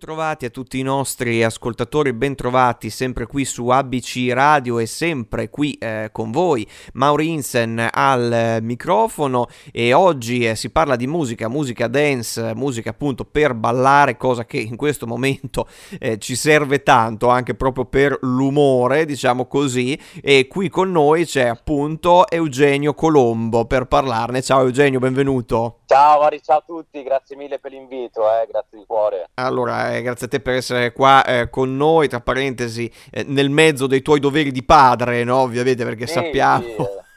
Bentrovati 0.00 0.46
a 0.46 0.50
tutti 0.50 0.78
i 0.78 0.82
nostri 0.82 1.44
ascoltatori, 1.44 2.14
bentrovati 2.14 2.88
sempre 2.88 3.26
qui 3.26 3.44
su 3.44 3.68
ABC 3.68 4.30
Radio 4.32 4.78
e 4.78 4.86
sempre 4.86 5.50
qui 5.50 5.74
eh, 5.74 6.08
con 6.10 6.30
voi, 6.30 6.66
Maurinsen 6.94 7.86
al 7.92 8.32
eh, 8.32 8.60
microfono 8.62 9.48
e 9.70 9.92
oggi 9.92 10.48
eh, 10.48 10.56
si 10.56 10.70
parla 10.70 10.96
di 10.96 11.06
musica, 11.06 11.48
musica 11.48 11.86
dance, 11.86 12.54
musica 12.54 12.88
appunto 12.88 13.26
per 13.26 13.52
ballare, 13.52 14.16
cosa 14.16 14.46
che 14.46 14.56
in 14.56 14.76
questo 14.76 15.06
momento 15.06 15.66
eh, 15.98 16.16
ci 16.16 16.34
serve 16.34 16.82
tanto 16.82 17.28
anche 17.28 17.54
proprio 17.54 17.84
per 17.84 18.16
l'umore, 18.22 19.04
diciamo 19.04 19.44
così, 19.44 20.00
e 20.22 20.46
qui 20.48 20.70
con 20.70 20.90
noi 20.90 21.26
c'è 21.26 21.44
appunto 21.44 22.26
Eugenio 22.26 22.94
Colombo 22.94 23.66
per 23.66 23.84
parlarne. 23.84 24.40
Ciao 24.40 24.62
Eugenio, 24.62 24.98
benvenuto. 24.98 25.80
Ciao 25.84 26.20
Mari, 26.20 26.40
ciao 26.40 26.58
a 26.58 26.62
tutti, 26.64 27.02
grazie 27.02 27.36
mille 27.36 27.58
per 27.58 27.72
l'invito, 27.72 28.22
eh, 28.22 28.46
grazie 28.48 28.78
di 28.78 28.84
cuore. 28.86 29.28
Allora, 29.34 29.89
eh, 29.96 30.02
grazie 30.02 30.26
a 30.26 30.28
te 30.28 30.40
per 30.40 30.54
essere 30.54 30.92
qua 30.92 31.24
eh, 31.24 31.50
con 31.50 31.76
noi, 31.76 32.08
tra 32.08 32.20
parentesi, 32.20 32.90
eh, 33.10 33.24
nel 33.26 33.50
mezzo 33.50 33.86
dei 33.86 34.02
tuoi 34.02 34.20
doveri 34.20 34.52
di 34.52 34.62
padre, 34.62 35.24
no? 35.24 35.38
Ovviamente, 35.38 35.84
perché 35.84 36.06
sì, 36.06 36.14
sappiamo... 36.14 36.64
Sì. 36.64 37.08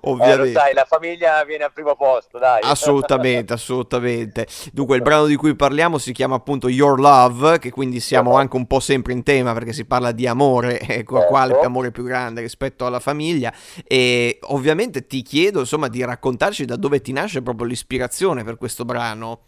Ovviamente. 0.00 0.24
Eh, 0.46 0.52
sai, 0.52 0.74
la 0.74 0.84
famiglia 0.84 1.42
viene 1.44 1.64
al 1.64 1.72
primo 1.72 1.96
posto, 1.96 2.38
dai. 2.38 2.60
Assolutamente, 2.62 3.52
assolutamente. 3.52 4.46
Dunque, 4.72 4.96
il 4.96 5.02
brano 5.02 5.26
di 5.26 5.36
cui 5.36 5.54
parliamo 5.54 5.98
si 5.98 6.12
chiama 6.12 6.36
appunto 6.36 6.68
Your 6.68 7.00
Love, 7.00 7.58
che 7.58 7.70
quindi 7.70 8.00
siamo 8.00 8.30
uh-huh. 8.30 8.36
anche 8.36 8.56
un 8.56 8.66
po' 8.66 8.80
sempre 8.80 9.12
in 9.12 9.22
tema 9.22 9.52
perché 9.52 9.72
si 9.72 9.84
parla 9.84 10.12
di 10.12 10.26
amore, 10.26 10.78
ecco, 10.80 11.16
certo. 11.16 11.30
quale 11.30 11.58
amore 11.60 11.90
più 11.90 12.04
grande 12.04 12.40
rispetto 12.42 12.86
alla 12.86 13.00
famiglia. 13.00 13.52
E 13.86 14.38
ovviamente 14.42 15.06
ti 15.06 15.22
chiedo, 15.22 15.60
insomma, 15.60 15.88
di 15.88 16.04
raccontarci 16.04 16.64
da 16.64 16.76
dove 16.76 17.00
ti 17.00 17.12
nasce 17.12 17.42
proprio 17.42 17.66
l'ispirazione 17.66 18.44
per 18.44 18.56
questo 18.56 18.84
brano. 18.84 19.40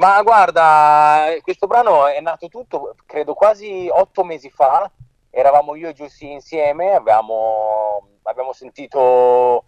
Ma 0.00 0.22
guarda, 0.22 1.26
questo 1.42 1.66
brano 1.66 2.06
è 2.06 2.22
nato 2.22 2.48
tutto, 2.48 2.94
credo, 3.04 3.34
quasi 3.34 3.86
otto 3.92 4.24
mesi 4.24 4.48
fa. 4.48 4.90
Eravamo 5.28 5.74
io 5.74 5.90
e 5.90 5.92
Giussi 5.92 6.32
insieme, 6.32 6.94
avevamo 6.94 8.08
abbiamo 8.22 8.54
sentito 8.54 9.64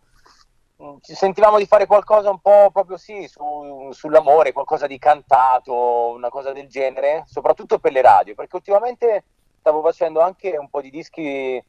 ci 1.02 1.14
sentivamo 1.14 1.58
di 1.58 1.66
fare 1.66 1.86
qualcosa 1.86 2.30
un 2.30 2.40
po' 2.40 2.70
proprio 2.72 2.96
sì 2.96 3.28
su, 3.28 3.90
sull'amore, 3.92 4.52
qualcosa 4.52 4.86
di 4.86 4.98
cantato, 4.98 6.08
una 6.08 6.30
cosa 6.30 6.52
del 6.52 6.66
genere, 6.66 7.24
soprattutto 7.26 7.78
per 7.78 7.92
le 7.92 8.00
radio, 8.00 8.34
perché 8.34 8.56
ultimamente 8.56 9.24
stavo 9.60 9.82
facendo 9.82 10.20
anche 10.20 10.56
un 10.56 10.70
po' 10.70 10.80
di 10.80 10.90
dischi 10.90 11.62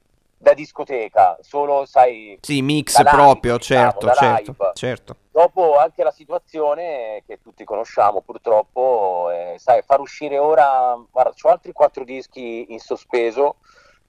da 0.44 0.53
discoteca, 0.53 1.38
solo 1.39 1.86
sai... 1.86 2.38
Sì, 2.41 2.61
mix 2.61 2.97
live, 2.97 3.09
proprio, 3.09 3.55
diciamo, 3.55 3.91
certo, 3.91 4.11
certo, 4.11 4.72
certo. 4.73 5.16
Dopo 5.31 5.77
anche 5.77 6.03
la 6.03 6.11
situazione 6.11 7.23
che 7.25 7.39
tutti 7.41 7.63
conosciamo 7.63 8.19
purtroppo, 8.19 9.30
eh, 9.31 9.55
sai, 9.58 9.81
far 9.83 10.02
uscire 10.02 10.38
ora, 10.38 11.02
guarda, 11.09 11.31
ho 11.41 11.50
altri 11.50 11.72
quattro 11.72 12.03
dischi 12.03 12.73
in 12.73 12.80
sospeso, 12.80 13.55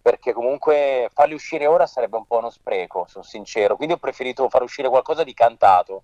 perché 0.03 0.33
comunque 0.33 1.09
farli 1.15 1.35
uscire 1.35 1.67
ora 1.67 1.87
sarebbe 1.87 2.17
un 2.17 2.27
po' 2.27 2.39
uno 2.39 2.51
spreco, 2.51 3.07
sono 3.09 3.25
sincero. 3.25 3.77
Quindi 3.77 3.95
ho 3.95 3.99
preferito 3.99 4.49
far 4.49 4.63
uscire 4.63 4.89
qualcosa 4.89 5.23
di 5.23 5.33
cantato 5.35 6.03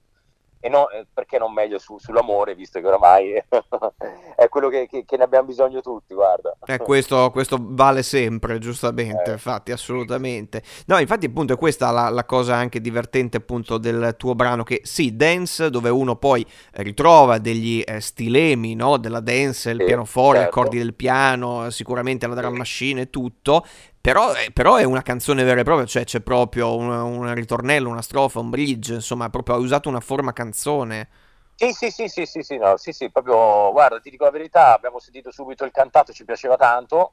e 0.62 0.69
no, 0.69 0.91
eh, 0.91 1.06
perché 1.12 1.39
non 1.39 1.55
meglio 1.55 1.78
su, 1.78 1.98
sull'amore, 1.98 2.55
visto 2.55 2.80
che 2.80 2.86
oramai 2.86 3.33
è 4.36 4.48
quello 4.50 4.69
che, 4.69 4.86
che, 4.86 5.06
che, 5.06 5.16
ne 5.16 5.25
abbiamo 5.25 5.47
bisogno 5.47 5.80
tutti, 5.80 6.12
guarda. 6.12 6.55
Eh, 6.66 6.77
questo, 6.77 7.30
questo, 7.30 7.56
vale 7.58 8.03
sempre, 8.03 8.58
giustamente, 8.61 9.31
eh. 9.31 9.33
infatti, 9.33 9.72
assolutamente. 9.72 10.62
No, 10.86 10.98
infatti 10.98 11.25
appunto 11.25 11.55
è 11.55 11.56
questa 11.56 11.91
la, 11.91 12.11
la, 12.11 12.27
cosa 12.27 12.56
anche 12.56 12.83
divertente 12.83 13.38
appunto 13.38 13.78
del 13.78 14.14
tuo 14.19 14.34
brano, 14.34 14.62
che 14.62 14.83
sì, 14.84 15.16
dance, 15.16 15.71
dove 15.71 15.88
uno 15.88 16.16
poi 16.16 16.47
ritrova 16.72 17.38
degli 17.38 17.82
eh, 17.82 18.00
stilemi, 18.00 18.75
no? 18.75 18.98
Della 18.98 19.21
dance, 19.21 19.71
il 19.71 19.78
sì, 19.78 19.84
pianoforte, 19.87 20.41
certo. 20.41 20.59
accordi 20.59 20.77
del 20.77 20.92
piano, 20.92 21.71
sicuramente 21.71 22.27
la 22.27 22.34
drum 22.34 22.56
machine 22.56 23.03
e 23.03 23.10
tutto, 23.10 23.65
però, 24.00 24.34
eh, 24.34 24.50
però, 24.50 24.77
è 24.77 24.84
una 24.84 25.03
canzone 25.03 25.44
vera 25.44 25.61
e 25.61 25.65
propria, 25.65 25.87
cioè 25.87 26.05
c'è 26.05 26.21
proprio 26.21 26.75
un, 26.75 26.88
un, 26.88 27.34
ritornello, 27.34 27.88
una 27.88 28.03
strofa, 28.03 28.41
un 28.41 28.49
bridge, 28.49 28.94
insomma, 28.94 29.28
proprio 29.28 29.56
ha 29.56 29.59
usato 29.59 29.88
una 29.88 30.00
forma 30.00 30.33
canzone. 30.33 31.09
Sì, 31.55 31.72
sì, 31.72 31.91
sì, 31.91 32.09
sì, 32.09 32.25
sì, 32.25 32.43
sì, 32.43 32.56
no, 32.56 32.78
sì, 32.78 32.93
sì, 32.93 33.10
proprio, 33.10 33.71
guarda, 33.72 34.00
ti 34.00 34.09
dico 34.09 34.25
la 34.25 34.31
verità, 34.31 34.75
abbiamo 34.75 34.99
sentito 34.99 35.31
subito 35.31 35.65
il 35.65 35.71
cantato, 35.71 36.12
ci 36.12 36.25
piaceva 36.25 36.56
tanto, 36.56 37.12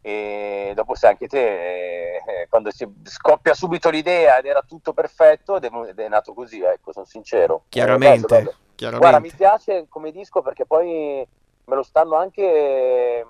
e 0.00 0.72
dopo 0.74 0.94
sai 0.94 1.10
anche 1.10 1.28
te, 1.28 1.38
eh, 1.38 2.22
eh 2.26 2.46
quando 2.48 2.70
si 2.70 2.86
scoppia 3.02 3.52
subito 3.52 3.90
l'idea 3.90 4.38
ed 4.38 4.46
era 4.46 4.62
tutto 4.66 4.94
perfetto, 4.94 5.56
ed 5.56 5.64
è, 5.64 5.70
ed 5.88 5.98
è 5.98 6.08
nato 6.08 6.32
così, 6.32 6.62
ecco, 6.62 6.92
sono 6.92 7.04
sincero. 7.04 7.64
Chiaramente, 7.68 8.26
bello, 8.26 8.44
bello. 8.44 8.56
chiaramente. 8.74 9.10
Guarda, 9.10 9.26
mi 9.26 9.32
piace 9.34 9.86
come 9.90 10.10
disco 10.10 10.40
perché 10.40 10.64
poi 10.64 11.26
me 11.66 11.74
lo 11.74 11.82
stanno 11.82 12.16
anche 12.16 13.26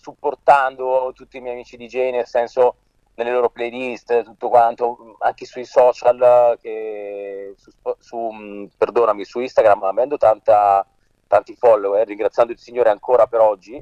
supportando 0.00 1.12
tutti 1.14 1.36
i 1.36 1.40
miei 1.40 1.54
amici 1.54 1.76
DJ, 1.76 2.10
nel 2.10 2.26
senso 2.26 2.76
nelle 3.14 3.32
loro 3.32 3.50
playlist, 3.50 4.22
tutto 4.22 4.48
quanto, 4.48 5.16
anche 5.18 5.44
sui 5.44 5.64
social, 5.64 6.58
che 6.60 7.54
su, 7.56 7.70
su, 7.98 8.68
perdonami, 8.76 9.24
su 9.24 9.40
Instagram, 9.40 9.82
avendo 9.84 10.16
tanta, 10.16 10.86
tanti 11.26 11.54
follower, 11.54 12.06
ringraziando 12.06 12.52
il 12.52 12.58
Signore 12.58 12.88
ancora 12.88 13.26
per 13.26 13.40
oggi, 13.40 13.78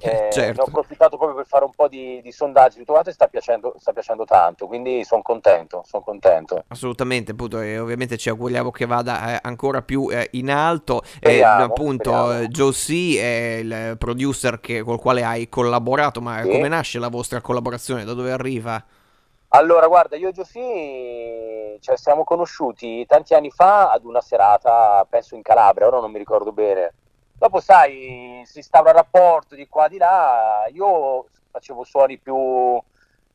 eh, 0.00 0.28
certo. 0.30 0.52
Ne 0.52 0.60
ho 0.60 0.64
approfittato 0.64 1.16
proprio 1.16 1.36
per 1.36 1.46
fare 1.46 1.64
un 1.64 1.72
po' 1.74 1.88
di, 1.88 2.20
di 2.22 2.32
sondaggi 2.32 2.78
tutto 2.78 2.92
quanto 2.92 3.10
e 3.10 3.12
sta 3.12 3.26
piacendo, 3.26 3.74
sta 3.78 3.92
piacendo 3.92 4.24
tanto, 4.24 4.66
quindi 4.66 5.04
sono 5.04 5.22
contento, 5.22 5.82
sono 5.86 6.02
contento. 6.02 6.64
Assolutamente, 6.68 7.32
appunto, 7.32 7.60
e 7.60 7.78
ovviamente 7.78 8.16
ci 8.16 8.28
auguriamo 8.28 8.70
che 8.70 8.86
vada 8.86 9.34
eh, 9.34 9.38
ancora 9.42 9.82
più 9.82 10.08
eh, 10.10 10.28
in 10.32 10.50
alto. 10.50 11.02
Speriamo, 11.04 11.64
appunto, 11.64 12.10
speriamo. 12.10 12.46
Joe 12.48 12.72
C 12.72 13.18
è 13.18 13.58
il 13.62 13.96
producer 13.98 14.60
che, 14.60 14.82
col 14.82 15.00
quale 15.00 15.24
hai 15.24 15.48
collaborato, 15.48 16.20
ma 16.20 16.42
sì. 16.42 16.50
come 16.50 16.68
nasce 16.68 16.98
la 16.98 17.08
vostra 17.08 17.40
collaborazione? 17.40 18.04
Da 18.04 18.12
dove 18.12 18.30
arriva? 18.30 18.82
Allora, 19.52 19.86
guarda, 19.86 20.16
io 20.16 20.28
e 20.28 20.32
Giussi 20.32 21.78
cioè, 21.80 21.96
siamo 21.96 22.24
conosciuti 22.24 23.06
tanti 23.06 23.32
anni 23.32 23.50
fa 23.50 23.90
ad 23.90 24.04
una 24.04 24.20
serata, 24.20 25.06
penso 25.08 25.36
in 25.36 25.42
Calabria, 25.42 25.86
ora 25.86 26.00
non 26.00 26.10
mi 26.10 26.18
ricordo 26.18 26.52
bene 26.52 26.92
Dopo, 27.38 27.60
sai, 27.60 28.42
si 28.44 28.58
instaura 28.58 28.90
il 28.90 28.96
rapporto 28.96 29.54
di 29.54 29.68
qua 29.68 29.86
di 29.86 29.96
là. 29.96 30.64
Io 30.72 31.26
facevo 31.52 31.84
suoni 31.84 32.18
più, 32.18 32.82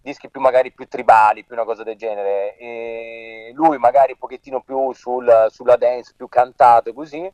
dischi 0.01 0.29
più 0.29 0.41
magari 0.41 0.73
più 0.73 0.87
tribali, 0.89 1.45
più 1.45 1.55
una 1.55 1.63
cosa 1.63 1.83
del 1.83 1.95
genere. 1.95 2.57
E 2.57 3.51
lui 3.55 3.77
magari 3.77 4.11
un 4.11 4.17
pochettino 4.17 4.61
più 4.61 4.91
sul, 4.91 5.47
sulla 5.49 5.77
dance, 5.77 6.13
più 6.17 6.27
cantato 6.27 6.89
e 6.89 6.93
così 6.93 7.31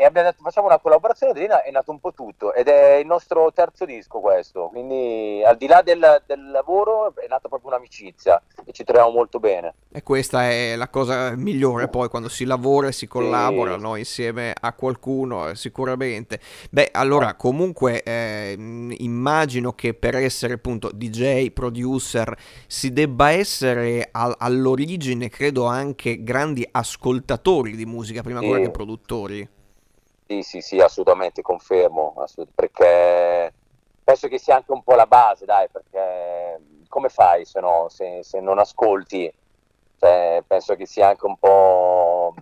e 0.00 0.04
abbiamo 0.04 0.28
detto 0.28 0.44
facciamo 0.44 0.68
una 0.68 0.78
collaborazione 0.78 1.32
ed 1.40 1.50
è 1.50 1.70
nato 1.72 1.90
un 1.90 1.98
po' 1.98 2.12
tutto 2.12 2.54
ed 2.54 2.68
è 2.68 2.94
il 2.98 3.06
nostro 3.06 3.50
terzo 3.52 3.84
disco 3.84 4.20
questo, 4.20 4.68
quindi 4.68 5.42
al 5.44 5.56
di 5.56 5.66
là 5.66 5.82
del, 5.82 6.22
del 6.24 6.52
lavoro 6.52 7.12
è 7.16 7.26
nata 7.28 7.48
proprio 7.48 7.70
un'amicizia 7.70 8.40
e 8.64 8.70
ci 8.70 8.84
troviamo 8.84 9.10
molto 9.10 9.40
bene. 9.40 9.74
E 9.90 10.04
questa 10.04 10.48
è 10.48 10.76
la 10.76 10.88
cosa 10.88 11.34
migliore 11.34 11.88
poi 11.88 12.08
quando 12.08 12.28
si 12.28 12.44
lavora 12.44 12.86
e 12.86 12.92
si 12.92 13.08
collabora 13.08 13.74
sì. 13.74 13.80
no? 13.80 13.96
insieme 13.96 14.54
a 14.56 14.72
qualcuno 14.72 15.52
sicuramente. 15.56 16.38
Beh 16.70 16.90
allora 16.92 17.34
comunque 17.34 18.04
eh, 18.04 18.54
immagino 18.56 19.72
che 19.72 19.94
per 19.94 20.14
essere 20.14 20.54
appunto 20.54 20.92
DJ, 20.94 21.50
producer 21.50 22.36
si 22.68 22.92
debba 22.92 23.32
essere 23.32 24.10
al, 24.12 24.32
all'origine 24.38 25.28
credo 25.28 25.64
anche 25.64 26.22
grandi 26.22 26.64
ascoltatori 26.70 27.74
di 27.74 27.84
musica 27.84 28.22
prima 28.22 28.38
ancora 28.38 28.58
sì. 28.58 28.64
che 28.66 28.70
produttori. 28.70 29.56
Sì, 30.30 30.42
sì, 30.42 30.60
sì, 30.60 30.78
assolutamente 30.78 31.40
confermo, 31.40 32.12
assolut- 32.18 32.52
perché 32.54 33.54
penso 34.04 34.28
che 34.28 34.38
sia 34.38 34.56
anche 34.56 34.72
un 34.72 34.82
po' 34.82 34.94
la 34.94 35.06
base, 35.06 35.46
dai, 35.46 35.70
perché 35.70 36.60
come 36.88 37.08
fai 37.08 37.46
se, 37.46 37.60
no, 37.60 37.86
se, 37.88 38.22
se 38.22 38.38
non 38.40 38.58
ascolti? 38.58 39.32
Cioè, 39.96 40.44
penso 40.46 40.74
che 40.76 40.84
sia 40.86 41.08
anche 41.08 41.24
un 41.26 41.38
po' 41.38 42.34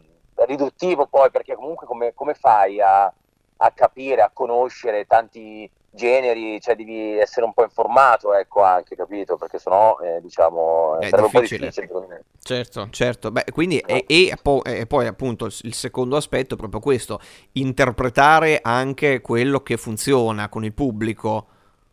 riduttivo 0.47 1.07
poi, 1.07 1.31
perché 1.31 1.55
comunque 1.55 1.87
come, 1.87 2.13
come 2.13 2.35
fai 2.35 2.81
a, 2.81 3.05
a 3.05 3.71
capire, 3.73 4.23
a 4.23 4.31
conoscere 4.33 5.05
tanti 5.07 5.71
generi, 5.97 6.61
cioè 6.61 6.77
devi 6.77 7.19
essere 7.19 7.45
un 7.45 7.53
po' 7.53 7.65
informato, 7.65 8.33
ecco 8.33 8.63
anche, 8.63 8.95
capito? 8.95 9.37
Perché 9.37 9.59
sennò, 9.59 9.99
eh, 9.99 10.21
diciamo, 10.21 11.01
è 11.01 11.09
sarebbe 11.09 11.29
difficile. 11.31 11.67
un 11.67 11.73
po' 11.73 12.01
difficile 12.01 12.25
Certo, 12.41 12.89
certo. 12.91 13.33
Beh, 13.33 13.47
quindi, 13.53 13.83
no. 13.85 13.97
e, 13.97 14.05
e, 14.07 14.37
poi, 14.41 14.61
e, 14.65 14.87
poi, 14.87 15.09
appunto 15.09 15.47
il 15.47 15.75
secondo 15.75 16.15
aspetto 16.15 16.55
è 16.55 16.57
proprio 16.57 16.79
questo, 16.79 17.21
interpretare 17.53 18.61
anche 18.63 19.21
quello 19.21 19.61
che 19.61 19.77
funziona 19.77 20.49
con 20.49 20.65
il 20.65 20.73
pubblico. 20.73 21.47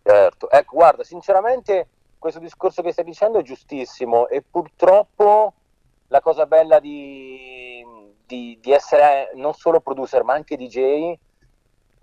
Certo, 0.03 0.51
ecco, 0.51 0.75
guarda, 0.75 1.03
sinceramente 1.03 1.87
questo 2.19 2.39
discorso 2.39 2.81
che 2.81 2.91
stai 2.91 3.03
dicendo 3.03 3.39
è 3.39 3.41
giustissimo 3.41 4.27
e 4.27 4.41
purtroppo 4.41 5.53
la 6.07 6.21
cosa 6.21 6.45
bella 6.45 6.79
di, 6.79 7.83
di, 8.25 8.57
di 8.61 8.71
essere 8.71 9.31
non 9.35 9.53
solo 9.53 9.81
producer 9.81 10.23
ma 10.23 10.33
anche 10.33 10.55
DJ 10.55 11.17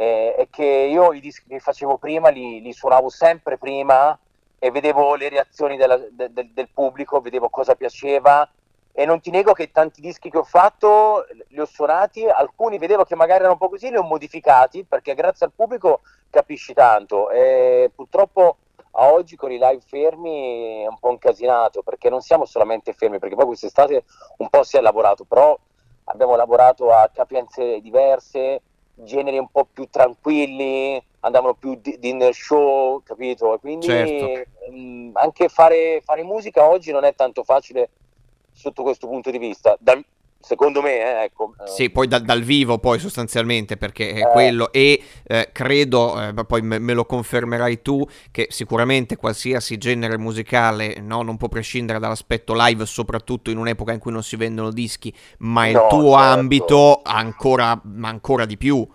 eh, 0.00 0.34
è 0.34 0.48
che 0.48 0.64
io 0.64 1.12
i 1.12 1.20
dischi 1.20 1.46
che 1.46 1.58
facevo 1.58 1.98
prima 1.98 2.30
li, 2.30 2.62
li 2.62 2.72
suonavo 2.72 3.10
sempre 3.10 3.58
prima 3.58 4.18
e 4.58 4.70
vedevo 4.70 5.14
le 5.14 5.28
reazioni 5.28 5.76
della, 5.76 5.98
de, 5.98 6.32
de, 6.32 6.50
del 6.54 6.70
pubblico, 6.72 7.20
vedevo 7.20 7.50
cosa 7.50 7.74
piaceva. 7.74 8.48
E 8.92 9.04
non 9.04 9.20
ti 9.20 9.30
nego 9.30 9.52
che 9.52 9.70
tanti 9.70 10.00
dischi 10.00 10.30
che 10.30 10.38
ho 10.38 10.42
fatto 10.42 11.26
li 11.48 11.60
ho 11.60 11.66
suonati, 11.66 12.26
alcuni 12.26 12.78
vedevo 12.78 13.04
che 13.04 13.14
magari 13.14 13.40
erano 13.40 13.52
un 13.52 13.58
po' 13.58 13.68
così, 13.68 13.90
li 13.90 13.96
ho 13.96 14.02
modificati 14.02 14.84
perché 14.84 15.14
grazie 15.14 15.44
al 15.44 15.52
pubblico 15.54 16.00
capisci 16.30 16.72
tanto. 16.72 17.28
E 17.30 17.90
purtroppo 17.94 18.56
a 18.92 19.12
oggi 19.12 19.36
con 19.36 19.52
i 19.52 19.58
live 19.58 19.82
fermi 19.86 20.82
è 20.82 20.86
un 20.86 20.98
po' 20.98 21.10
incasinato 21.10 21.82
perché 21.82 22.08
non 22.08 22.22
siamo 22.22 22.46
solamente 22.46 22.94
fermi, 22.94 23.18
perché 23.18 23.34
poi 23.36 23.44
quest'estate 23.44 24.04
un 24.38 24.48
po' 24.48 24.62
si 24.62 24.78
è 24.78 24.80
lavorato, 24.80 25.24
però 25.24 25.58
abbiamo 26.04 26.36
lavorato 26.36 26.90
a 26.90 27.10
capienze 27.12 27.80
diverse, 27.80 28.62
generi 29.04 29.38
un 29.38 29.48
po' 29.48 29.66
più 29.72 29.86
tranquilli, 29.90 31.02
andavano 31.20 31.54
più 31.54 31.74
dinner 31.74 32.34
show, 32.34 33.02
capito? 33.02 33.54
E 33.54 33.58
quindi 33.58 33.86
certo. 33.86 34.50
mh, 34.70 34.78
mm, 34.78 35.10
anche 35.16 35.48
fare, 35.48 36.00
fare 36.04 36.22
musica 36.22 36.68
oggi 36.68 36.92
non 36.92 37.04
è 37.04 37.14
tanto 37.14 37.44
facile 37.44 37.90
sotto 38.52 38.82
questo 38.82 39.06
punto 39.06 39.30
di 39.30 39.38
vista. 39.38 39.76
Dal, 39.78 40.04
secondo 40.40 40.82
me, 40.82 40.96
eh, 40.96 41.24
ecco. 41.24 41.54
Eh. 41.60 41.68
Sì, 41.68 41.90
poi 41.90 42.08
da, 42.08 42.18
dal 42.18 42.42
vivo 42.42 42.78
poi 42.78 42.98
sostanzialmente, 42.98 43.76
perché 43.76 44.12
è 44.12 44.20
eh. 44.20 44.30
quello, 44.32 44.72
e 44.72 45.02
eh, 45.26 45.50
credo, 45.52 46.20
eh, 46.20 46.44
poi 46.46 46.62
me, 46.62 46.78
me, 46.78 46.92
lo 46.92 47.04
confermerai 47.04 47.82
tu, 47.82 48.04
che 48.30 48.48
sicuramente 48.50 49.16
qualsiasi 49.16 49.78
genere 49.78 50.18
musicale 50.18 50.96
no, 51.00 51.22
non 51.22 51.36
può 51.36 51.48
prescindere 51.48 51.98
dall'aspetto 51.98 52.54
live, 52.56 52.86
soprattutto 52.86 53.50
in 53.50 53.58
un'epoca 53.58 53.92
in 53.92 53.98
cui 53.98 54.12
non 54.12 54.22
si 54.22 54.36
vendono 54.36 54.70
dischi, 54.70 55.14
ma 55.38 55.66
il 55.68 55.74
no, 55.74 55.86
tuo 55.88 56.16
certo. 56.16 56.38
ambito 56.38 57.00
ancora, 57.04 57.80
ancora 58.02 58.44
di 58.44 58.56
più. 58.56 58.88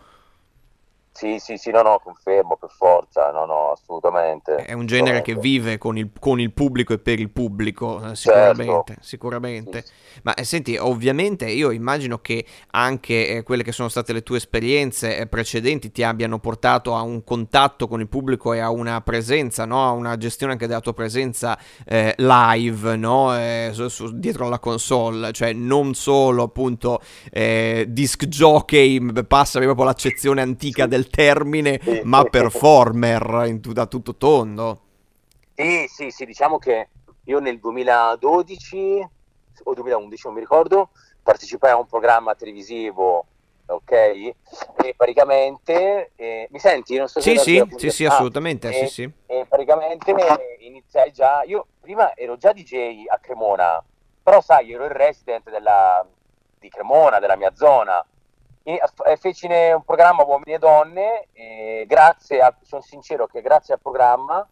Sì, 1.15 1.39
sì, 1.39 1.55
sì, 1.55 1.71
no, 1.71 1.81
no, 1.81 2.01
confermo 2.03 2.57
per 2.57 2.69
forza, 2.69 3.31
no, 3.31 3.45
no, 3.45 3.71
assolutamente. 3.71 4.55
È 4.55 4.73
un 4.73 4.85
genere 4.85 5.21
che 5.21 5.35
vive 5.35 5.77
con 5.77 5.97
il, 5.97 6.11
con 6.19 6.41
il, 6.41 6.51
pubblico 6.51 6.91
e 6.91 6.99
per 6.99 7.21
il 7.21 7.29
pubblico, 7.29 8.11
eh, 8.11 8.17
sicuramente, 8.17 8.83
certo. 8.87 8.93
sicuramente. 8.99 9.81
Sì. 9.85 9.91
Ma 10.23 10.33
eh, 10.33 10.43
senti, 10.43 10.75
ovviamente 10.75 11.49
io 11.49 11.71
immagino 11.71 12.19
che 12.19 12.45
anche 12.71 13.29
eh, 13.29 13.43
quelle 13.43 13.63
che 13.63 13.71
sono 13.71 13.87
state 13.87 14.11
le 14.11 14.23
tue 14.23 14.35
esperienze 14.35 15.17
eh, 15.17 15.25
precedenti 15.27 15.89
ti 15.89 16.03
abbiano 16.03 16.39
portato 16.39 16.95
a 16.95 17.01
un 17.01 17.23
contatto 17.23 17.87
con 17.87 18.01
il 18.01 18.09
pubblico 18.09 18.51
e 18.51 18.59
a 18.59 18.69
una 18.69 18.99
presenza, 18.99 19.63
no? 19.63 19.87
a 19.87 19.91
una 19.91 20.17
gestione 20.17 20.51
anche 20.51 20.67
della 20.67 20.81
tua 20.81 20.93
presenza 20.93 21.57
eh, 21.85 22.13
live, 22.17 22.97
no? 22.97 23.37
Eh, 23.37 23.69
su, 23.71 23.87
su, 23.87 24.19
dietro 24.19 24.47
alla 24.47 24.59
console, 24.59 25.31
cioè 25.31 25.53
non 25.53 25.93
solo 25.93 26.43
appunto 26.43 26.99
disc 27.31 28.25
jockey, 28.25 29.23
passami 29.23 29.63
proprio 29.65 29.85
l'accezione 29.85 30.41
antica 30.41 30.85
del 30.85 31.03
termine, 31.09 31.79
sì, 31.81 32.01
ma 32.03 32.23
performer 32.23 33.43
in, 33.47 33.59
da 33.61 33.85
tutto 33.85 34.15
tondo. 34.15 34.81
Sì, 35.53 35.87
sì, 35.87 36.11
sì, 36.11 36.25
diciamo 36.25 36.57
che 36.57 36.89
io 37.25 37.39
nel 37.39 37.59
2012 37.59 39.07
o 39.63 39.73
2011, 39.73 40.21
non 40.25 40.33
mi 40.33 40.39
ricordo, 40.41 40.89
partecipai 41.23 41.71
a 41.71 41.77
un 41.77 41.87
programma 41.87 42.35
televisivo, 42.35 43.25
ok? 43.65 43.91
E 43.91 44.35
praticamente, 44.95 46.11
eh, 46.15 46.47
mi 46.51 46.59
senti? 46.59 46.97
Non 46.97 47.07
so 47.07 47.19
sì, 47.21 47.37
sì, 47.37 47.63
sì, 47.77 47.89
sì, 47.89 48.05
assolutamente, 48.05 48.67
ah, 48.67 48.71
sì, 48.71 48.83
e, 48.83 48.87
sì. 48.87 49.11
E 49.25 49.45
praticamente 49.47 50.13
iniziai 50.59 51.11
già, 51.11 51.43
io 51.43 51.67
prima 51.79 52.15
ero 52.15 52.37
già 52.37 52.51
DJ 52.53 53.05
a 53.07 53.17
Cremona, 53.17 53.83
però 54.21 54.41
sai, 54.41 54.71
ero 54.71 54.85
il 54.85 54.91
resident 54.91 55.49
della, 55.49 56.05
di 56.59 56.69
Cremona, 56.69 57.19
della 57.19 57.35
mia 57.35 57.53
zona, 57.55 58.05
e 58.67 59.17
feci 59.17 59.45
un 59.45 59.83
programma 59.85 60.23
uomini 60.23 60.53
e 60.53 60.57
donne 60.57 61.27
e 61.33 61.85
grazie 61.87 62.41
a, 62.41 62.51
sono 62.63 62.81
sincero 62.81 63.27
che 63.27 63.41
grazie 63.41 63.75
al 63.75 63.79
programma 63.79 64.47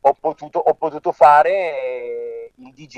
ho 0.00 0.16
potuto, 0.20 0.60
ho 0.60 0.74
potuto 0.74 1.10
fare 1.10 1.50
eh, 1.50 2.52
il 2.54 2.72
DJ 2.72 2.96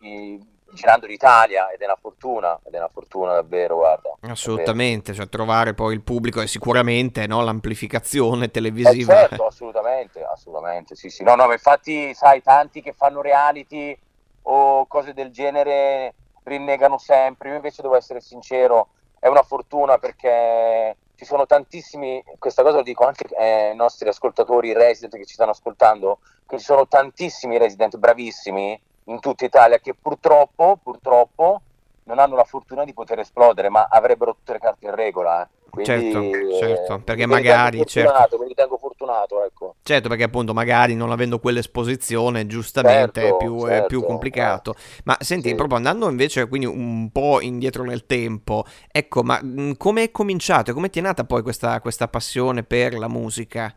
eh, 0.00 0.38
girando 0.70 1.06
l'Italia 1.06 1.70
ed 1.70 1.80
è 1.80 1.84
una 1.84 1.98
fortuna, 2.00 2.60
ed 2.64 2.74
è 2.74 2.78
una 2.78 2.90
fortuna 2.92 3.32
davvero, 3.32 3.78
guarda. 3.78 4.14
Assolutamente, 4.20 5.10
davvero. 5.10 5.26
cioè 5.26 5.28
trovare 5.28 5.74
poi 5.74 5.94
il 5.94 6.02
pubblico 6.02 6.40
e 6.40 6.46
sicuramente 6.46 7.26
no, 7.26 7.42
l'amplificazione 7.42 8.50
televisiva. 8.50 9.14
Eh 9.14 9.28
certo, 9.28 9.46
assolutamente, 9.46 10.22
assolutamente, 10.22 10.94
sì 10.94 11.10
sì, 11.10 11.24
no 11.24 11.34
no, 11.34 11.50
infatti 11.50 12.14
sai 12.14 12.40
tanti 12.42 12.82
che 12.82 12.92
fanno 12.92 13.20
reality 13.20 13.98
o 14.42 14.86
cose 14.86 15.12
del 15.12 15.30
genere 15.30 16.14
rinnegano 16.44 16.98
sempre, 16.98 17.50
io 17.50 17.56
invece 17.56 17.82
devo 17.82 17.96
essere 17.96 18.20
sincero, 18.20 18.88
è 19.18 19.26
una 19.26 19.42
fortuna 19.42 19.98
perché 19.98 20.96
ci 21.16 21.24
sono 21.24 21.46
tantissimi, 21.46 22.22
questa 22.38 22.62
cosa 22.62 22.76
lo 22.76 22.82
dico 22.82 23.04
anche 23.04 23.26
ai 23.36 23.74
nostri 23.74 24.08
ascoltatori 24.08 24.72
resident 24.72 25.16
che 25.16 25.26
ci 25.26 25.34
stanno 25.34 25.50
ascoltando, 25.50 26.20
che 26.46 26.58
ci 26.58 26.64
sono 26.64 26.86
tantissimi 26.86 27.58
resident 27.58 27.96
bravissimi 27.96 28.80
in 29.04 29.20
tutta 29.20 29.44
Italia 29.44 29.78
che 29.78 29.94
purtroppo, 29.94 30.78
purtroppo 30.82 31.62
non 32.08 32.18
hanno 32.18 32.36
la 32.36 32.44
fortuna 32.44 32.84
di 32.84 32.94
poter 32.94 33.18
esplodere, 33.18 33.68
ma 33.68 33.86
avrebbero 33.88 34.34
tutte 34.34 34.54
le 34.54 34.58
carte 34.58 34.86
in 34.86 34.94
regola. 34.94 35.42
Eh. 35.42 35.56
Quindi, 35.68 36.10
certo, 36.10 36.56
certo, 36.58 37.00
perché 37.04 37.26
magari... 37.26 37.84
Certo. 37.84 38.38
Mi 38.38 38.48
ritengo 38.48 38.78
fortunato, 38.78 39.44
ecco. 39.44 39.74
Certo, 39.82 40.08
perché 40.08 40.24
appunto 40.24 40.54
magari 40.54 40.94
non 40.94 41.10
avendo 41.10 41.38
quell'esposizione, 41.38 42.46
giustamente 42.46 43.20
certo, 43.20 43.34
è, 43.34 43.38
più, 43.38 43.58
certo, 43.60 43.84
è, 43.84 43.86
più, 43.86 44.02
complicato. 44.02 44.72
Eh. 44.72 45.02
Ma 45.04 45.16
senti, 45.20 45.50
sì. 45.50 45.54
proprio 45.54 45.76
andando 45.76 46.08
invece 46.08 46.48
quindi 46.48 46.66
un 46.66 47.10
po' 47.12 47.42
indietro 47.42 47.84
nel 47.84 48.06
tempo, 48.06 48.64
ecco, 48.90 49.22
ma 49.22 49.40
come 49.76 50.04
è 50.04 50.10
cominciato 50.10 50.70
e 50.70 50.74
come 50.74 50.88
ti 50.88 51.00
è 51.00 51.02
nata 51.02 51.24
poi 51.24 51.42
questa, 51.42 51.78
questa 51.82 52.08
passione 52.08 52.62
per 52.62 52.96
la 52.96 53.08
musica? 53.08 53.72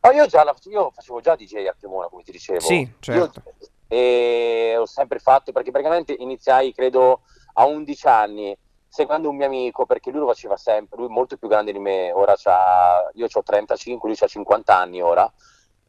Oh, 0.00 0.10
io, 0.12 0.26
già 0.26 0.44
la, 0.44 0.54
io 0.64 0.90
facevo 0.94 1.20
già 1.20 1.34
DJ 1.34 1.66
a 1.66 1.74
Cremona, 1.76 2.06
come 2.06 2.22
ti 2.22 2.30
dicevo. 2.30 2.60
Sì, 2.60 2.88
certo. 3.00 3.42
Io, 3.44 3.68
e 3.92 4.74
ho 4.78 4.86
sempre 4.86 5.18
fatto, 5.18 5.52
perché 5.52 5.70
praticamente 5.70 6.16
iniziai, 6.18 6.72
credo, 6.72 7.20
a 7.54 7.66
11 7.66 8.06
anni 8.08 8.56
seguendo 8.92 9.30
un 9.30 9.36
mio 9.36 9.46
amico 9.46 9.86
perché 9.86 10.10
lui 10.10 10.20
lo 10.20 10.26
faceva 10.26 10.58
sempre, 10.58 10.98
lui 10.98 11.06
è 11.06 11.10
molto 11.10 11.38
più 11.38 11.48
grande 11.48 11.72
di 11.72 11.78
me, 11.78 12.12
ora 12.12 12.34
c'ha, 12.36 13.08
io 13.14 13.26
ho 13.32 13.42
35, 13.42 14.06
lui 14.06 14.18
ha 14.20 14.26
50 14.26 14.76
anni 14.76 15.00
ora, 15.00 15.32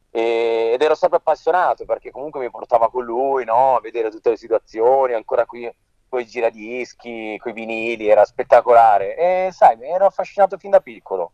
e, 0.10 0.72
ed 0.74 0.82
ero 0.82 0.96
sempre 0.96 1.18
appassionato 1.18 1.84
perché 1.84 2.12
comunque 2.12 2.40
mi 2.40 2.50
portava 2.50 2.90
con 2.90 3.04
lui 3.04 3.44
no? 3.44 3.76
a 3.76 3.82
vedere 3.82 4.10
tutte 4.10 4.30
le 4.30 4.38
situazioni, 4.38 5.12
ancora 5.12 5.46
qui 5.46 5.70
con 6.08 6.22
i 6.22 6.26
giradischi, 6.26 7.38
con 7.40 7.52
i 7.52 7.54
vinili, 7.56 8.08
era 8.08 8.24
spettacolare 8.24 9.18
e 9.18 9.50
sai, 9.52 9.78
ero 9.82 10.06
affascinato 10.06 10.58
fin 10.58 10.70
da 10.70 10.80
piccolo. 10.80 11.32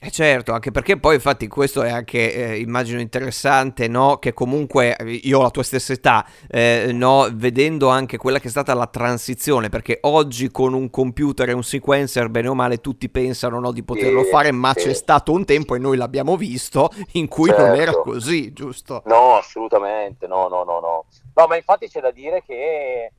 Eh 0.00 0.12
certo, 0.12 0.52
anche 0.52 0.70
perché 0.70 0.96
poi 0.96 1.16
infatti 1.16 1.48
questo 1.48 1.82
è 1.82 1.90
anche, 1.90 2.32
eh, 2.32 2.60
immagino, 2.60 3.00
interessante, 3.00 3.88
no? 3.88 4.18
Che 4.18 4.32
comunque 4.32 4.96
io 5.24 5.40
ho 5.40 5.42
la 5.42 5.50
tua 5.50 5.64
stessa 5.64 5.92
età, 5.92 6.24
eh, 6.48 6.92
no? 6.92 7.28
Vedendo 7.32 7.88
anche 7.88 8.16
quella 8.16 8.38
che 8.38 8.46
è 8.46 8.50
stata 8.50 8.74
la 8.74 8.86
transizione, 8.86 9.70
perché 9.70 9.98
oggi 10.02 10.52
con 10.52 10.72
un 10.72 10.88
computer 10.88 11.48
e 11.48 11.52
un 11.52 11.64
sequencer, 11.64 12.28
bene 12.28 12.46
o 12.46 12.54
male, 12.54 12.80
tutti 12.80 13.08
pensano 13.08 13.58
no, 13.58 13.72
di 13.72 13.82
poterlo 13.82 14.22
sì, 14.22 14.30
fare, 14.30 14.52
ma 14.52 14.72
sì. 14.76 14.84
c'è 14.84 14.94
stato 14.94 15.32
un 15.32 15.44
tempo, 15.44 15.74
e 15.74 15.80
noi 15.80 15.96
l'abbiamo 15.96 16.36
visto, 16.36 16.90
in 17.14 17.26
cui 17.26 17.48
certo. 17.48 17.66
non 17.66 17.74
era 17.74 17.90
certo. 17.90 18.02
così, 18.02 18.52
giusto? 18.52 19.02
No, 19.06 19.34
assolutamente, 19.34 20.28
no, 20.28 20.46
no, 20.46 20.62
no, 20.62 20.78
no. 20.78 21.06
No, 21.34 21.46
ma 21.48 21.56
infatti 21.56 21.88
c'è 21.88 22.00
da 22.00 22.12
dire 22.12 22.44
che 22.46 23.10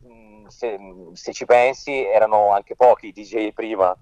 mh, 0.00 0.48
se, 0.48 0.78
se 1.14 1.32
ci 1.32 1.46
pensi 1.46 2.04
erano 2.04 2.52
anche 2.52 2.76
pochi 2.76 3.06
i 3.06 3.12
DJ 3.12 3.54
prima 3.54 3.96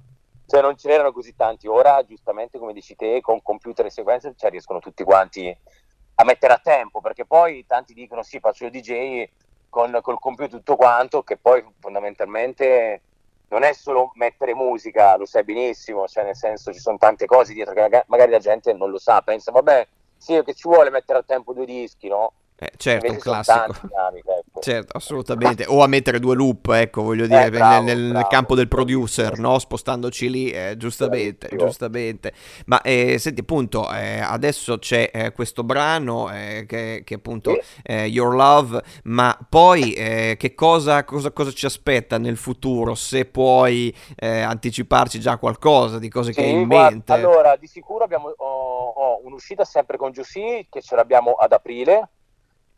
cioè 0.46 0.60
non 0.60 0.76
ce 0.76 0.88
n'erano 0.88 1.12
così 1.12 1.34
tanti. 1.34 1.66
Ora, 1.66 2.02
giustamente 2.04 2.58
come 2.58 2.72
dici 2.72 2.96
te, 2.96 3.20
con 3.20 3.42
computer 3.42 3.86
e 3.86 3.90
sequencer 3.90 4.34
cioè, 4.36 4.50
riescono 4.50 4.78
tutti 4.78 5.04
quanti 5.04 5.56
a 6.16 6.24
mettere 6.24 6.52
a 6.52 6.60
tempo, 6.62 7.00
perché 7.00 7.24
poi 7.24 7.64
tanti 7.66 7.92
dicono 7.94 8.22
sì, 8.22 8.38
faccio 8.38 8.66
il 8.66 8.70
DJ 8.70 9.28
con 9.68 9.98
col 10.02 10.20
computer 10.20 10.58
tutto 10.58 10.76
quanto, 10.76 11.22
che 11.22 11.36
poi 11.36 11.64
fondamentalmente 11.80 13.02
non 13.48 13.64
è 13.64 13.72
solo 13.72 14.12
mettere 14.14 14.54
musica, 14.54 15.16
lo 15.16 15.26
sai 15.26 15.44
benissimo, 15.44 16.06
cioè 16.06 16.24
nel 16.24 16.36
senso 16.36 16.72
ci 16.72 16.78
sono 16.78 16.96
tante 16.96 17.26
cose 17.26 17.52
dietro 17.52 17.74
che 17.74 18.04
magari 18.06 18.30
la 18.30 18.38
gente 18.38 18.72
non 18.72 18.90
lo 18.90 18.98
sa, 18.98 19.20
pensa 19.22 19.50
vabbè, 19.50 19.86
sì, 20.16 20.40
che 20.44 20.54
ci 20.54 20.68
vuole 20.68 20.90
mettere 20.90 21.18
a 21.18 21.22
tempo 21.22 21.52
due 21.52 21.66
dischi, 21.66 22.08
no? 22.08 22.32
Eh, 22.64 22.72
certo, 22.76 23.12
un 23.12 23.18
classico. 23.18 23.74
Dinamiche, 23.82 24.30
ecco. 24.30 24.60
Certo, 24.60 24.96
assolutamente. 24.96 25.66
O 25.66 25.82
a 25.82 25.86
mettere 25.86 26.18
due 26.18 26.34
loop, 26.34 26.68
ecco, 26.68 27.02
voglio 27.02 27.26
dire, 27.26 27.46
eh, 27.46 27.50
bravo, 27.50 27.84
nel, 27.84 28.10
bravo, 28.10 28.28
campo 28.28 28.54
del 28.54 28.68
producer, 28.68 29.38
no? 29.38 29.58
Spostandoci 29.58 30.30
lì, 30.30 30.50
eh, 30.50 30.74
giustamente, 30.78 31.48
Bravissimo. 31.48 31.64
giustamente. 31.64 32.32
Ma 32.66 32.80
eh, 32.80 33.18
senti, 33.18 33.40
appunto, 33.40 33.92
eh, 33.92 34.20
adesso 34.20 34.78
c'è 34.78 35.10
eh, 35.12 35.32
questo 35.32 35.62
brano 35.62 36.30
che, 36.66 37.02
che 37.04 37.14
appunto 37.14 37.58
sì. 37.82 37.92
Your 37.92 38.34
Love, 38.34 38.82
ma 39.04 39.36
poi 39.48 39.92
che 39.92 40.52
cosa, 40.54 41.04
cosa, 41.04 41.30
cosa, 41.32 41.50
ci 41.50 41.66
aspetta 41.66 42.18
nel 42.18 42.36
futuro? 42.36 42.94
Se 42.94 43.26
puoi 43.26 43.94
anticiparci 44.18 45.20
già 45.20 45.36
qualcosa 45.36 45.98
di 45.98 46.08
cose 46.08 46.32
sì, 46.32 46.40
che 46.40 46.46
hai 46.46 46.52
in 46.52 46.66
guarda, 46.66 46.90
mente. 46.90 47.12
Allora, 47.12 47.56
di 47.56 47.66
sicuro 47.66 48.04
abbiamo 48.04 48.32
oh, 48.36 48.88
oh, 48.88 49.20
un'uscita 49.24 49.64
sempre 49.64 49.96
con 49.96 50.12
Giussi, 50.12 50.66
che 50.70 50.80
ce 50.80 50.96
l'abbiamo 50.96 51.32
ad 51.32 51.52
aprile 51.52 52.08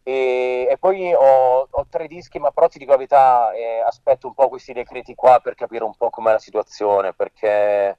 e, 0.09 0.69
e 0.71 0.79
poi 0.79 1.13
ho, 1.13 1.67
ho, 1.69 1.87
tre 1.91 2.07
dischi, 2.07 2.39
ma 2.39 2.53
però 2.53 2.69
ti 2.69 2.79
dico 2.79 2.93
la 2.93 2.97
verità, 2.97 3.53
eh, 3.53 3.81
aspetto 3.85 4.29
un 4.29 4.35
po' 4.35 4.49
questi 4.49 4.73
decreti 4.73 5.17
qua 5.17 5.41
per 5.41 5.57
capire 5.57 5.83
un 5.83 5.97
po' 5.97 6.11
com'è 6.11 6.31
la 6.31 6.39
situazione, 6.39 7.13
perché 7.13 7.99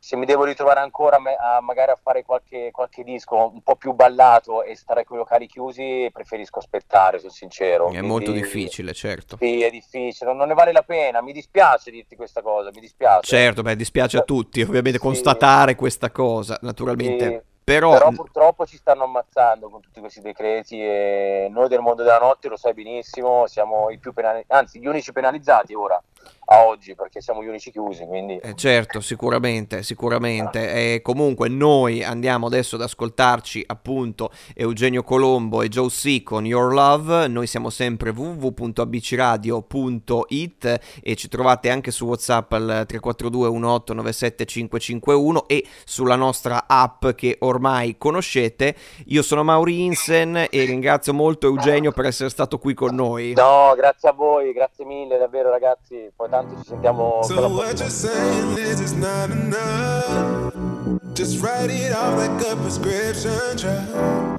se 0.00 0.16
mi 0.16 0.26
devo 0.26 0.42
ritrovare 0.42 0.80
ancora 0.80 1.18
a, 1.18 1.60
magari 1.60 1.92
a 1.92 1.98
fare 2.02 2.24
qualche, 2.24 2.72
qualche, 2.72 3.04
disco 3.04 3.36
un 3.36 3.62
po' 3.62 3.76
più 3.76 3.92
ballato 3.92 4.64
e 4.64 4.74
stare 4.74 5.04
con 5.04 5.14
i 5.14 5.20
locali 5.20 5.46
chiusi, 5.46 6.10
preferisco 6.12 6.58
aspettare, 6.58 7.20
sono 7.20 7.30
sincero. 7.30 7.86
È 7.86 7.90
Quindi, 7.90 8.08
molto 8.08 8.32
difficile, 8.32 8.92
certo. 8.92 9.36
Sì, 9.36 9.62
è 9.62 9.70
difficile, 9.70 10.34
non, 10.34 10.48
ne 10.48 10.54
vale 10.54 10.72
la 10.72 10.82
pena, 10.82 11.22
mi 11.22 11.32
dispiace 11.32 11.92
dirti 11.92 12.16
questa 12.16 12.42
cosa, 12.42 12.70
mi 12.74 12.80
dispiace. 12.80 13.28
Certo, 13.28 13.62
beh, 13.62 13.76
dispiace 13.76 14.16
a 14.16 14.22
tutti, 14.22 14.60
ovviamente, 14.60 14.98
sì. 14.98 15.04
constatare 15.04 15.76
questa 15.76 16.10
cosa, 16.10 16.58
naturalmente. 16.62 17.28
Sì. 17.28 17.50
Però... 17.64 17.92
Però... 17.92 18.10
purtroppo 18.10 18.66
ci 18.66 18.76
stanno 18.76 19.04
ammazzando 19.04 19.68
con 19.68 19.80
tutti 19.80 20.00
questi 20.00 20.20
decreti 20.20 20.82
e 20.82 21.48
noi 21.50 21.68
del 21.68 21.80
mondo 21.80 22.02
della 22.02 22.18
notte 22.18 22.48
lo 22.48 22.56
sai 22.56 22.74
benissimo, 22.74 23.46
siamo 23.46 23.90
i 23.90 23.98
più 23.98 24.12
penalizzati, 24.12 24.52
anzi 24.52 24.80
gli 24.80 24.86
unici 24.86 25.12
penalizzati 25.12 25.74
ora 25.74 26.02
a 26.52 26.66
oggi 26.66 26.94
perché 26.94 27.20
siamo 27.20 27.42
gli 27.42 27.48
unici 27.48 27.70
chiusi. 27.70 28.04
Quindi... 28.04 28.36
Eh 28.36 28.54
certo, 28.54 29.00
sicuramente, 29.00 29.82
sicuramente. 29.82 30.94
E 30.94 31.02
comunque 31.02 31.48
noi 31.48 32.04
andiamo 32.04 32.46
adesso 32.46 32.76
ad 32.76 32.82
ascoltarci 32.82 33.64
appunto 33.66 34.30
Eugenio 34.54 35.02
Colombo 35.02 35.62
e 35.62 35.68
Joe 35.68 35.88
C 35.88 36.22
con 36.22 36.44
Your 36.44 36.70
Love. 36.72 37.26
Noi 37.28 37.46
siamo 37.46 37.70
sempre 37.70 38.10
www.abcradio.it 38.10 40.80
e 41.02 41.16
ci 41.16 41.28
trovate 41.28 41.70
anche 41.70 41.90
su 41.90 42.04
WhatsApp 42.06 42.52
al 42.52 42.84
342 42.86 43.48
1897 43.50 44.44
551 44.44 45.48
e 45.48 45.64
sulla 45.84 46.16
nostra 46.16 46.64
app 46.66 47.08
che 47.10 47.36
ormai 47.40 47.96
conoscete. 47.96 48.76
Io 49.06 49.22
sono 49.22 49.42
Mauri 49.42 49.84
Insen 49.84 50.48
e 50.50 50.64
ringrazio 50.64 51.14
molto 51.14 51.46
Eugenio 51.46 51.92
per 51.92 52.04
essere 52.06 52.28
stato 52.28 52.58
qui 52.58 52.74
con 52.74 52.94
noi. 52.94 53.32
No, 53.34 53.72
grazie 53.74 54.10
a 54.10 54.12
voi, 54.12 54.52
grazie 54.52 54.84
mille 54.84 55.16
davvero 55.16 55.48
ragazzi. 55.50 56.11
Tanto 56.30 56.56
ci 56.62 56.68
sentiamo 56.68 57.22
so 57.24 57.48
what 57.48 57.78
you're 57.78 57.90
saying 57.90 58.56
is 58.56 58.80
it's 58.80 58.92
not 58.92 59.30
enough. 59.30 60.54
Just 61.14 61.42
write 61.42 61.70
it 61.70 61.92
off 61.92 62.16
like 62.16 62.40
a 62.46 62.56
prescription 62.56 63.56
drug. 63.56 64.38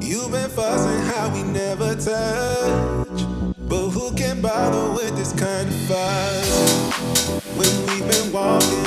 You've 0.00 0.30
been 0.30 0.48
fussing 0.48 1.02
how 1.10 1.28
we 1.34 1.42
never 1.42 1.94
touch. 1.96 3.26
But 3.68 3.90
who 3.90 4.14
can 4.14 4.40
bother 4.40 4.90
with 4.94 5.16
this 5.16 5.32
kind 5.32 5.68
of 5.68 5.74
fuss? 5.88 7.42
When 7.56 7.86
we've 7.86 8.08
been 8.08 8.32
walking 8.32 8.81